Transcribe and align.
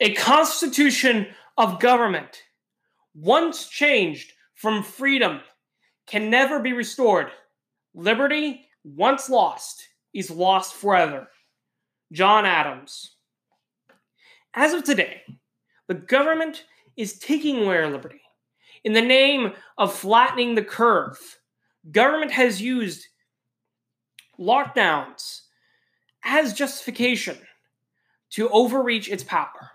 A 0.00 0.14
constitution 0.14 1.26
of 1.56 1.80
government, 1.80 2.44
once 3.14 3.68
changed 3.68 4.32
from 4.54 4.84
freedom, 4.84 5.40
can 6.06 6.30
never 6.30 6.60
be 6.60 6.72
restored. 6.72 7.32
Liberty, 7.94 8.68
once 8.84 9.28
lost, 9.28 9.88
is 10.14 10.30
lost 10.30 10.74
forever. 10.74 11.28
John 12.12 12.46
Adams. 12.46 13.16
As 14.54 14.72
of 14.72 14.84
today, 14.84 15.22
the 15.88 15.94
government 15.94 16.64
is 16.96 17.18
taking 17.18 17.64
away 17.64 17.78
our 17.78 17.90
liberty. 17.90 18.20
In 18.84 18.92
the 18.92 19.02
name 19.02 19.52
of 19.78 19.92
flattening 19.92 20.54
the 20.54 20.62
curve, 20.62 21.18
government 21.90 22.30
has 22.30 22.62
used 22.62 23.04
lockdowns 24.38 25.40
as 26.24 26.54
justification 26.54 27.36
to 28.30 28.48
overreach 28.50 29.08
its 29.08 29.24
power. 29.24 29.72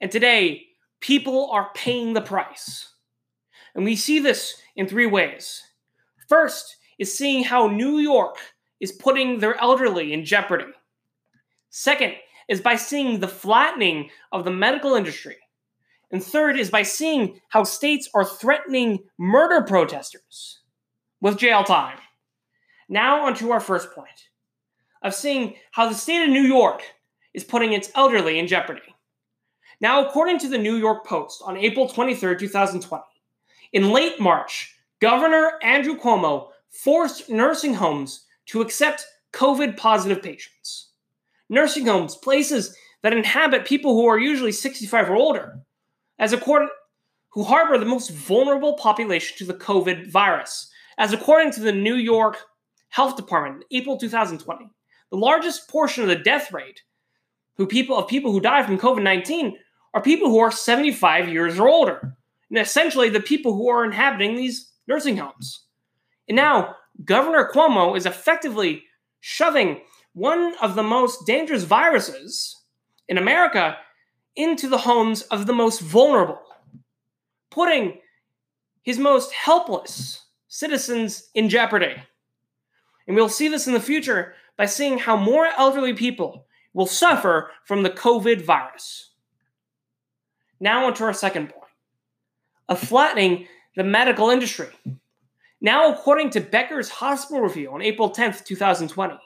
And 0.00 0.10
today, 0.10 0.66
people 1.00 1.50
are 1.50 1.70
paying 1.74 2.12
the 2.12 2.20
price. 2.20 2.92
And 3.74 3.84
we 3.84 3.96
see 3.96 4.18
this 4.18 4.60
in 4.74 4.86
three 4.86 5.06
ways. 5.06 5.62
First 6.28 6.76
is 6.98 7.16
seeing 7.16 7.44
how 7.44 7.68
New 7.68 7.98
York 7.98 8.36
is 8.80 8.92
putting 8.92 9.38
their 9.38 9.60
elderly 9.60 10.12
in 10.12 10.24
jeopardy. 10.24 10.72
Second 11.70 12.14
is 12.48 12.60
by 12.60 12.76
seeing 12.76 13.20
the 13.20 13.28
flattening 13.28 14.10
of 14.32 14.44
the 14.44 14.50
medical 14.50 14.94
industry. 14.94 15.36
And 16.10 16.22
third 16.22 16.58
is 16.58 16.70
by 16.70 16.82
seeing 16.82 17.40
how 17.48 17.64
states 17.64 18.08
are 18.14 18.24
threatening 18.24 19.00
murder 19.18 19.62
protesters 19.62 20.60
with 21.20 21.38
jail 21.38 21.64
time. 21.64 21.98
Now, 22.88 23.26
onto 23.26 23.50
our 23.50 23.60
first 23.60 23.92
point 23.92 24.08
of 25.02 25.14
seeing 25.14 25.56
how 25.72 25.88
the 25.88 25.94
state 25.94 26.22
of 26.22 26.30
New 26.30 26.42
York 26.42 26.82
is 27.34 27.44
putting 27.44 27.72
its 27.72 27.90
elderly 27.94 28.38
in 28.38 28.46
jeopardy. 28.46 28.95
Now, 29.80 30.06
according 30.06 30.38
to 30.38 30.48
the 30.48 30.58
New 30.58 30.76
York 30.76 31.04
Post 31.04 31.42
on 31.44 31.56
April 31.58 31.86
23, 31.86 32.36
2020, 32.38 33.02
in 33.72 33.90
late 33.90 34.18
March, 34.18 34.74
Governor 35.00 35.52
Andrew 35.62 35.98
Cuomo 35.98 36.48
forced 36.70 37.28
nursing 37.28 37.74
homes 37.74 38.24
to 38.46 38.62
accept 38.62 39.06
COVID 39.34 39.76
positive 39.76 40.22
patients. 40.22 40.92
Nursing 41.50 41.84
homes, 41.86 42.16
places 42.16 42.74
that 43.02 43.12
inhabit 43.12 43.66
people 43.66 43.92
who 43.94 44.06
are 44.06 44.18
usually 44.18 44.52
65 44.52 45.10
or 45.10 45.14
older, 45.14 45.60
as 46.18 46.32
according 46.32 46.70
who 47.28 47.44
harbor 47.44 47.76
the 47.76 47.84
most 47.84 48.10
vulnerable 48.10 48.74
population 48.78 49.36
to 49.36 49.44
the 49.44 49.58
COVID 49.58 50.10
virus, 50.10 50.70
as 50.96 51.12
according 51.12 51.52
to 51.52 51.60
the 51.60 51.72
New 51.72 51.96
York 51.96 52.38
Health 52.88 53.14
Department 53.14 53.62
in 53.70 53.82
April 53.82 53.98
2020. 53.98 54.70
The 55.10 55.16
largest 55.18 55.68
portion 55.68 56.02
of 56.02 56.08
the 56.08 56.16
death 56.16 56.50
rate 56.50 56.80
who 57.56 57.66
people 57.66 57.96
of 57.96 58.08
people 58.08 58.32
who 58.32 58.40
die 58.40 58.62
from 58.62 58.78
COVID-19 58.78 59.52
are 59.96 60.02
people 60.02 60.28
who 60.28 60.40
are 60.40 60.52
75 60.52 61.30
years 61.30 61.58
or 61.58 61.68
older. 61.68 62.14
And 62.50 62.58
essentially 62.58 63.08
the 63.08 63.18
people 63.18 63.54
who 63.54 63.70
are 63.70 63.82
inhabiting 63.82 64.36
these 64.36 64.70
nursing 64.86 65.16
homes. 65.16 65.64
And 66.28 66.36
now 66.36 66.76
Governor 67.02 67.48
Cuomo 67.50 67.96
is 67.96 68.04
effectively 68.04 68.84
shoving 69.20 69.80
one 70.12 70.54
of 70.60 70.74
the 70.74 70.82
most 70.82 71.26
dangerous 71.26 71.64
viruses 71.64 72.62
in 73.08 73.16
America 73.16 73.78
into 74.36 74.68
the 74.68 74.76
homes 74.76 75.22
of 75.22 75.46
the 75.46 75.54
most 75.54 75.80
vulnerable, 75.80 76.42
putting 77.50 77.98
his 78.82 78.98
most 78.98 79.32
helpless 79.32 80.26
citizens 80.46 81.30
in 81.34 81.48
jeopardy. 81.48 81.94
And 83.06 83.16
we'll 83.16 83.30
see 83.30 83.48
this 83.48 83.66
in 83.66 83.72
the 83.72 83.80
future 83.80 84.34
by 84.58 84.66
seeing 84.66 84.98
how 84.98 85.16
more 85.16 85.46
elderly 85.56 85.94
people 85.94 86.44
will 86.74 86.86
suffer 86.86 87.50
from 87.64 87.82
the 87.82 87.88
COVID 87.88 88.44
virus. 88.44 89.12
Now, 90.60 90.86
onto 90.86 91.04
our 91.04 91.12
second 91.12 91.50
point 91.50 91.70
of 92.68 92.80
flattening 92.80 93.46
the 93.76 93.84
medical 93.84 94.30
industry. 94.30 94.68
Now, 95.60 95.92
according 95.92 96.30
to 96.30 96.40
Becker's 96.40 96.88
Hospital 96.88 97.42
Review 97.42 97.70
on 97.72 97.82
April 97.82 98.10
10th, 98.10 98.44
2020, 98.44 99.18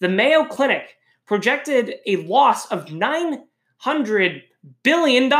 the 0.00 0.08
Mayo 0.08 0.44
Clinic 0.44 0.96
projected 1.26 1.94
a 2.06 2.16
loss 2.16 2.66
of 2.70 2.86
$900 2.86 4.42
billion 4.82 5.32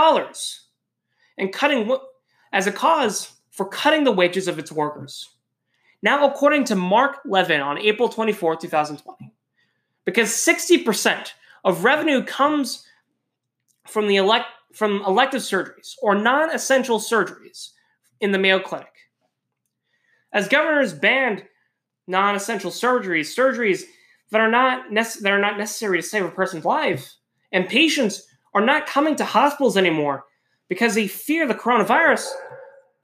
and 1.39 1.53
cutting 1.53 1.97
as 2.53 2.67
a 2.67 2.73
cause 2.73 3.33
for 3.51 3.69
cutting 3.69 4.05
the 4.05 4.13
wages 4.13 4.49
of 4.49 4.59
its 4.59 4.73
workers. 4.73 5.31
Now, 6.03 6.29
according 6.29 6.65
to 6.65 6.75
Mark 6.75 7.19
Levin 7.25 7.61
on 7.61 7.79
April 7.79 8.09
24, 8.09 8.57
2020, 8.57 9.33
because 10.05 10.31
60% 10.31 11.33
of 11.65 11.85
revenue 11.85 12.25
comes 12.25 12.87
from 13.87 14.09
the 14.09 14.17
elect 14.17 14.47
from 14.75 15.03
elective 15.07 15.43
surgeries 15.43 15.95
or 16.01 16.15
non-essential 16.15 16.99
surgeries 16.99 17.71
in 18.21 18.33
the 18.33 18.39
Mayo 18.39 18.59
Clinic. 18.59 18.89
As 20.33 20.49
governors 20.49 20.95
banned 20.95 21.45
non-essential 22.07 22.71
surgeries, 22.71 23.37
surgeries 23.37 23.83
that 24.31 24.41
are 24.41 24.51
not 24.51 24.91
nece- 24.91 25.21
that 25.21 25.33
are 25.33 25.39
not 25.39 25.59
necessary 25.59 25.99
to 25.99 26.07
save 26.07 26.25
a 26.25 26.31
person's 26.31 26.65
life, 26.65 27.13
and 27.53 27.69
patients 27.69 28.27
are 28.55 28.65
not 28.65 28.87
coming 28.87 29.17
to 29.17 29.25
hospitals 29.25 29.77
anymore 29.77 30.25
because 30.69 30.95
they 30.95 31.07
fear 31.07 31.47
the 31.47 31.55
coronavirus, 31.55 32.27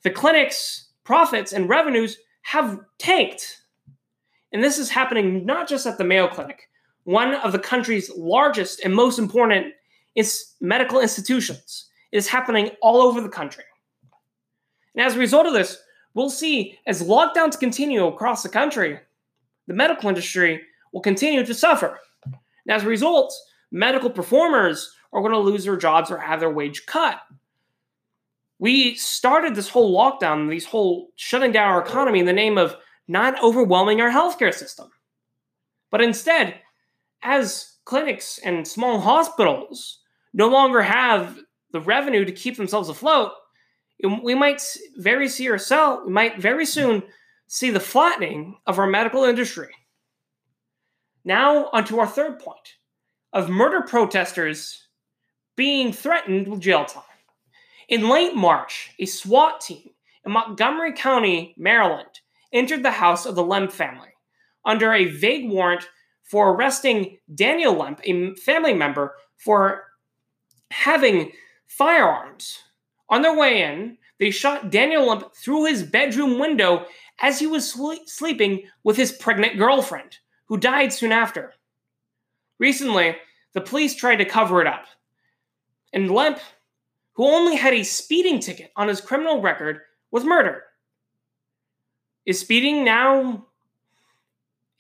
the 0.02 0.10
clinic's 0.10 0.88
profits 1.04 1.52
and 1.52 1.68
revenues 1.68 2.18
have 2.42 2.80
tanked. 2.98 3.62
And 4.52 4.64
this 4.64 4.78
is 4.78 4.88
happening 4.88 5.44
not 5.44 5.68
just 5.68 5.86
at 5.86 5.98
the 5.98 6.04
Mayo 6.04 6.28
Clinic, 6.28 6.68
one 7.04 7.34
of 7.34 7.52
the 7.52 7.58
country's 7.58 8.10
largest 8.16 8.80
and 8.84 8.94
most 8.94 9.18
important 9.18 9.74
medical 10.60 11.00
institutions. 11.00 11.86
It 12.12 12.18
is 12.18 12.28
happening 12.28 12.70
all 12.82 13.00
over 13.00 13.20
the 13.20 13.28
country. 13.28 13.64
And 14.94 15.04
as 15.04 15.14
a 15.14 15.18
result 15.18 15.46
of 15.46 15.52
this, 15.52 15.78
we'll 16.14 16.30
see 16.30 16.78
as 16.86 17.02
lockdowns 17.02 17.58
continue 17.58 18.06
across 18.06 18.42
the 18.42 18.48
country, 18.48 18.98
the 19.66 19.74
medical 19.74 20.08
industry 20.08 20.62
will 20.92 21.02
continue 21.02 21.44
to 21.44 21.54
suffer. 21.54 21.98
And 22.24 22.70
as 22.74 22.84
a 22.84 22.88
result, 22.88 23.32
medical 23.70 24.10
performers 24.10 24.92
are 25.12 25.20
going 25.20 25.32
to 25.32 25.38
lose 25.38 25.64
their 25.64 25.76
jobs 25.76 26.10
or 26.10 26.18
have 26.18 26.40
their 26.40 26.50
wage 26.50 26.86
cut 26.86 27.20
we 28.58 28.96
started 28.96 29.54
this 29.54 29.68
whole 29.68 29.96
lockdown, 29.96 30.50
these 30.50 30.66
whole 30.66 31.10
shutting 31.16 31.52
down 31.52 31.68
our 31.68 31.80
economy 31.80 32.20
in 32.20 32.26
the 32.26 32.32
name 32.32 32.58
of 32.58 32.76
not 33.06 33.42
overwhelming 33.42 34.00
our 34.00 34.10
healthcare 34.10 34.52
system. 34.52 34.90
But 35.90 36.02
instead, 36.02 36.56
as 37.22 37.76
clinics 37.88 38.38
and 38.44 38.68
small 38.68 39.00
hospitals 39.00 40.00
no 40.34 40.46
longer 40.46 40.82
have 40.82 41.38
the 41.72 41.80
revenue 41.80 42.22
to 42.22 42.32
keep 42.32 42.58
themselves 42.58 42.90
afloat, 42.90 43.32
we 44.22 44.34
might 44.34 44.62
very 44.98 45.26
see 45.26 45.50
ourselves, 45.50 46.02
we 46.04 46.12
might 46.12 46.38
very 46.38 46.66
soon 46.66 47.02
see 47.46 47.70
the 47.70 47.80
flattening 47.80 48.58
of 48.66 48.78
our 48.78 48.86
medical 48.86 49.24
industry. 49.24 49.70
Now, 51.24 51.70
onto 51.72 51.98
our 51.98 52.06
third 52.06 52.38
point 52.40 52.76
of 53.32 53.48
murder 53.48 53.80
protesters 53.80 54.86
being 55.56 55.90
threatened 55.90 56.46
with 56.46 56.60
jail 56.60 56.84
time. 56.84 57.02
In 57.88 58.10
late 58.10 58.34
March, 58.34 58.90
a 58.98 59.06
SWAT 59.06 59.62
team 59.62 59.90
in 60.26 60.32
Montgomery 60.32 60.92
County, 60.92 61.54
Maryland, 61.56 62.20
entered 62.52 62.82
the 62.82 62.90
house 62.90 63.24
of 63.24 63.34
the 63.34 63.42
Lemp 63.42 63.72
family 63.72 64.12
under 64.62 64.92
a 64.92 65.06
vague 65.06 65.48
warrant 65.50 65.88
for 66.28 66.52
arresting 66.52 67.18
Daniel 67.34 67.74
Lemp, 67.74 68.00
a 68.04 68.34
family 68.36 68.74
member, 68.74 69.16
for 69.36 69.84
having 70.70 71.32
firearms. 71.66 72.58
On 73.08 73.22
their 73.22 73.36
way 73.36 73.62
in, 73.62 73.96
they 74.20 74.30
shot 74.30 74.70
Daniel 74.70 75.06
Lemp 75.06 75.34
through 75.34 75.64
his 75.64 75.82
bedroom 75.82 76.38
window 76.38 76.86
as 77.20 77.38
he 77.38 77.46
was 77.46 77.76
sleeping 78.06 78.62
with 78.84 78.96
his 78.96 79.12
pregnant 79.12 79.58
girlfriend, 79.58 80.18
who 80.46 80.56
died 80.56 80.92
soon 80.92 81.12
after. 81.12 81.54
Recently, 82.58 83.16
the 83.54 83.60
police 83.60 83.94
tried 83.94 84.16
to 84.16 84.24
cover 84.24 84.60
it 84.60 84.66
up, 84.66 84.84
and 85.92 86.10
Lemp 86.10 86.38
who 87.18 87.26
only 87.26 87.56
had 87.56 87.74
a 87.74 87.82
speeding 87.82 88.38
ticket 88.38 88.70
on 88.76 88.86
his 88.86 89.00
criminal 89.00 89.42
record, 89.42 89.80
was 90.12 90.22
murdered. 90.22 90.62
Is 92.26 92.38
speeding 92.38 92.84
now 92.84 93.47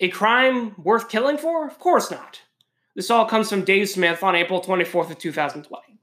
a 0.00 0.08
crime 0.08 0.74
worth 0.82 1.08
killing 1.08 1.38
for? 1.38 1.66
Of 1.66 1.78
course 1.78 2.10
not. 2.10 2.40
This 2.94 3.10
all 3.10 3.26
comes 3.26 3.48
from 3.48 3.64
Dave 3.64 3.88
Smith 3.88 4.22
on 4.22 4.34
April 4.34 4.60
24th 4.60 5.10
of 5.10 5.18
2020. 5.18 5.98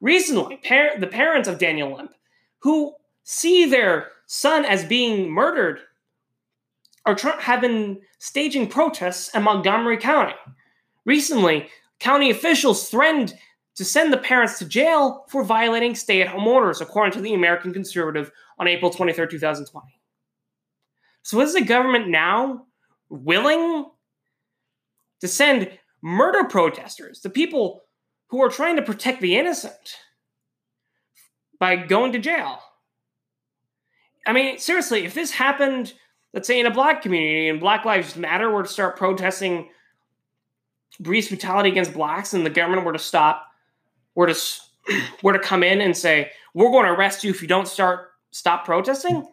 Recently, 0.00 0.56
par- 0.56 0.98
the 0.98 1.06
parents 1.06 1.48
of 1.48 1.58
Daniel 1.58 1.94
Lemp, 1.94 2.14
who 2.60 2.94
see 3.24 3.66
their 3.66 4.08
son 4.26 4.64
as 4.64 4.84
being 4.84 5.30
murdered, 5.30 5.80
are 7.04 7.14
tr- 7.14 7.40
have 7.40 7.60
been 7.60 8.00
staging 8.18 8.68
protests 8.68 9.34
in 9.34 9.42
Montgomery 9.42 9.96
County. 9.96 10.34
Recently, 11.04 11.68
county 11.98 12.30
officials 12.30 12.88
threatened 12.88 13.34
to 13.74 13.84
send 13.84 14.12
the 14.12 14.18
parents 14.18 14.58
to 14.58 14.66
jail 14.66 15.24
for 15.28 15.42
violating 15.42 15.94
stay 15.94 16.22
at 16.22 16.28
home 16.28 16.46
orders, 16.46 16.80
according 16.80 17.12
to 17.12 17.20
the 17.20 17.34
American 17.34 17.72
Conservative 17.72 18.30
on 18.58 18.68
April 18.68 18.90
23, 18.90 19.26
2020. 19.26 19.86
So, 21.22 21.40
is 21.40 21.54
the 21.54 21.62
government 21.62 22.08
now 22.08 22.66
willing 23.10 23.86
to 25.20 25.28
send 25.28 25.70
murder 26.02 26.44
protesters, 26.44 27.20
the 27.20 27.30
people 27.30 27.82
who 28.28 28.40
are 28.42 28.48
trying 28.48 28.76
to 28.76 28.82
protect 28.82 29.20
the 29.20 29.36
innocent 29.36 29.98
by 31.58 31.76
going 31.76 32.12
to 32.12 32.18
jail. 32.18 32.60
I 34.26 34.32
mean, 34.32 34.58
seriously, 34.58 35.04
if 35.04 35.14
this 35.14 35.32
happened, 35.32 35.92
let's 36.32 36.46
say 36.46 36.60
in 36.60 36.66
a 36.66 36.70
black 36.70 37.02
community 37.02 37.48
and 37.48 37.60
Black 37.60 37.84
Lives 37.84 38.16
Matter 38.16 38.50
were 38.50 38.62
to 38.62 38.68
start 38.68 38.96
protesting 38.96 39.68
police 41.02 41.28
brutality 41.28 41.70
against 41.70 41.92
blacks 41.92 42.32
and 42.34 42.44
the 42.44 42.50
government 42.50 42.84
were 42.84 42.92
to 42.92 42.98
stop, 42.98 43.46
were 44.14 44.26
to 44.26 44.38
were 45.22 45.32
to 45.32 45.38
come 45.38 45.62
in 45.62 45.80
and 45.80 45.96
say, 45.96 46.30
"We're 46.54 46.70
going 46.70 46.86
to 46.86 46.92
arrest 46.92 47.24
you 47.24 47.30
if 47.30 47.42
you 47.42 47.48
don't 47.48 47.68
start 47.68 48.10
stop 48.30 48.64
protesting," 48.64 49.28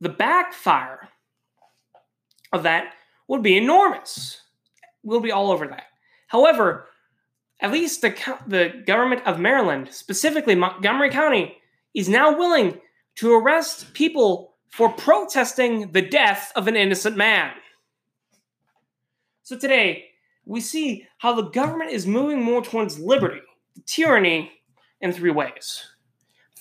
the 0.00 0.08
backfire 0.08 1.08
of 2.56 2.64
that 2.64 2.94
would 3.28 3.42
be 3.42 3.56
enormous. 3.56 4.40
We'll 5.04 5.20
be 5.20 5.30
all 5.30 5.52
over 5.52 5.68
that. 5.68 5.84
However, 6.26 6.88
at 7.60 7.72
least 7.72 8.02
the 8.02 8.14
the 8.46 8.82
government 8.86 9.24
of 9.26 9.38
Maryland, 9.38 9.88
specifically 9.92 10.54
Montgomery 10.56 11.10
County, 11.10 11.56
is 11.94 12.08
now 12.08 12.36
willing 12.36 12.80
to 13.16 13.32
arrest 13.32 13.94
people 13.94 14.54
for 14.70 14.92
protesting 14.92 15.92
the 15.92 16.02
death 16.02 16.52
of 16.56 16.68
an 16.68 16.76
innocent 16.76 17.16
man. 17.16 17.52
So 19.42 19.56
today, 19.56 20.06
we 20.44 20.60
see 20.60 21.06
how 21.18 21.34
the 21.34 21.50
government 21.50 21.92
is 21.92 22.06
moving 22.06 22.42
more 22.42 22.62
towards 22.62 22.98
liberty, 22.98 23.40
tyranny, 23.86 24.52
in 25.00 25.12
three 25.12 25.30
ways. 25.30 25.84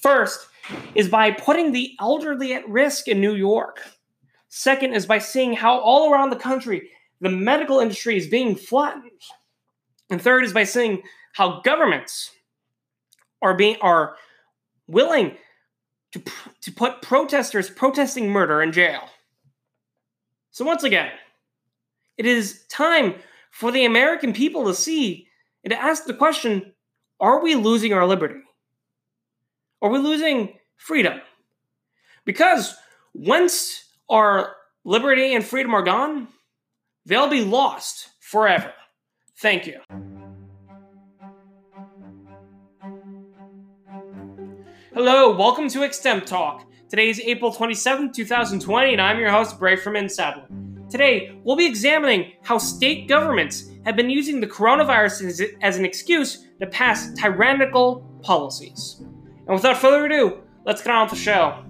First 0.01 0.47
is 0.93 1.09
by 1.09 1.31
putting 1.31 1.71
the 1.71 1.95
elderly 1.99 2.53
at 2.53 2.67
risk 2.69 3.07
in 3.07 3.19
New 3.19 3.35
York. 3.35 3.81
Second 4.57 4.93
is 4.93 5.05
by 5.05 5.19
seeing 5.19 5.51
how 5.51 5.79
all 5.79 6.09
around 6.09 6.29
the 6.29 6.37
country 6.37 6.89
the 7.19 7.29
medical 7.29 7.81
industry 7.81 8.15
is 8.15 8.27
being 8.27 8.55
flattened. 8.55 9.11
And 10.09 10.21
third 10.21 10.45
is 10.45 10.53
by 10.53 10.63
seeing 10.63 11.01
how 11.33 11.59
governments 11.59 12.31
are 13.41 13.53
being 13.53 13.75
are 13.81 14.15
willing 14.87 15.35
to, 16.13 16.23
to 16.61 16.71
put 16.71 17.01
protesters 17.01 17.69
protesting 17.69 18.29
murder 18.29 18.61
in 18.61 18.71
jail. 18.71 19.01
So 20.51 20.63
once 20.63 20.83
again, 20.85 21.11
it 22.17 22.25
is 22.25 22.63
time 22.69 23.15
for 23.51 23.73
the 23.73 23.83
American 23.83 24.31
people 24.31 24.67
to 24.67 24.73
see 24.73 25.27
and 25.65 25.71
to 25.71 25.77
ask 25.77 26.05
the 26.05 26.13
question, 26.13 26.73
are 27.19 27.43
we 27.43 27.55
losing 27.55 27.91
our 27.91 28.07
liberty? 28.07 28.39
Are 29.81 29.89
we 29.89 29.99
losing 29.99 30.53
freedom? 30.77 31.19
Because 32.23 32.73
once 33.13 33.84
our 34.09 34.55
liberty 34.83 35.33
and 35.33 35.43
freedom 35.43 35.73
are 35.73 35.81
gone, 35.81 36.27
they'll 37.05 37.29
be 37.29 37.43
lost 37.43 38.09
forever. 38.21 38.73
Thank 39.39 39.67
you. 39.67 39.79
Hello, 44.93 45.35
welcome 45.35 45.67
to 45.69 45.79
Extemp 45.79 46.25
Talk. 46.25 46.65
Today 46.89 47.09
is 47.09 47.19
April 47.19 47.51
27, 47.51 48.13
2020, 48.13 48.93
and 48.93 49.01
I'm 49.01 49.19
your 49.19 49.31
host, 49.31 49.59
Bray 49.59 49.75
from 49.75 49.95
InSadler. 49.95 50.89
Today, 50.89 51.37
we'll 51.43 51.57
be 51.57 51.65
examining 51.65 52.33
how 52.43 52.59
state 52.59 53.07
governments 53.07 53.69
have 53.85 53.95
been 53.95 54.09
using 54.09 54.39
the 54.39 54.47
coronavirus 54.47 55.25
as, 55.25 55.41
as 55.61 55.77
an 55.77 55.83
excuse 55.83 56.47
to 56.59 56.67
pass 56.67 57.11
tyrannical 57.13 58.07
policies. 58.21 58.97
And 58.99 59.55
without 59.55 59.77
further 59.77 60.05
ado, 60.05 60.43
let's 60.63 60.81
get 60.81 60.93
on 60.93 61.07
with 61.07 61.15
the 61.15 61.19
show. 61.19 61.64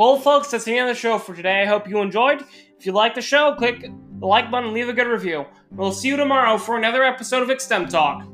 Well, 0.00 0.16
folks, 0.16 0.50
that's 0.50 0.64
the 0.64 0.78
end 0.78 0.88
of 0.88 0.96
the 0.96 0.98
show 0.98 1.18
for 1.18 1.34
today. 1.34 1.60
I 1.60 1.66
hope 1.66 1.86
you 1.86 1.98
enjoyed. 1.98 2.42
If 2.78 2.86
you 2.86 2.92
like 2.92 3.14
the 3.14 3.20
show, 3.20 3.54
click 3.54 3.82
the 3.82 4.26
like 4.26 4.50
button, 4.50 4.68
and 4.68 4.72
leave 4.72 4.88
a 4.88 4.94
good 4.94 5.06
review. 5.06 5.44
We'll 5.70 5.92
see 5.92 6.08
you 6.08 6.16
tomorrow 6.16 6.56
for 6.56 6.78
another 6.78 7.04
episode 7.04 7.42
of 7.42 7.50
Extemp 7.50 7.90
Talk. 7.90 8.26